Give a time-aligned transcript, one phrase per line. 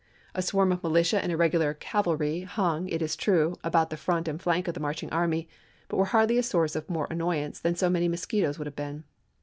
[0.33, 4.27] A swarm of militia and irregular cav alry hung, it is true, about the front
[4.27, 5.47] and flank of the marching army,
[5.89, 9.03] but were hardly a source of more annoyance than so many mosquitoes would have been.